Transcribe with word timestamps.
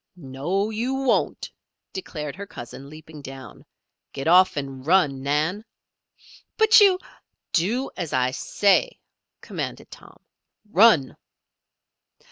"No 0.15 0.71
you 0.71 0.95
won't," 0.95 1.51
declared 1.93 2.35
her 2.35 2.47
cousin, 2.47 2.89
leaping 2.89 3.21
down. 3.21 3.63
"Get 4.13 4.27
off 4.27 4.57
and 4.57 4.83
run, 4.83 5.21
Nan." 5.21 5.63
"But 6.57 6.81
you" 6.81 6.97
"Do 7.61 7.91
as 7.95 8.11
I 8.11 8.31
say!" 8.31 8.97
commanded 9.41 9.91
Tom. 9.91 10.17
"Run!" 10.71 11.17